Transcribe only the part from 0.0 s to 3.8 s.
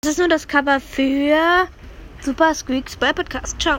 Das ist nur das Cover für Super Squeaks bei Podcast. Ciao.